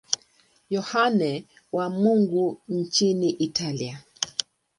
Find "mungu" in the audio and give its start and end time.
1.89-2.61